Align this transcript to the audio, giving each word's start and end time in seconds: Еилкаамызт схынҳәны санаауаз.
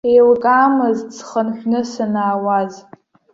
Еилкаамызт 0.11 1.07
схынҳәны 1.17 1.79
санаауаз. 1.91 2.73